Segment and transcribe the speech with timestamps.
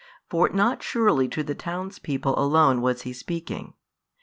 [0.31, 3.75] For not surely to the townspeople alone was He speaking.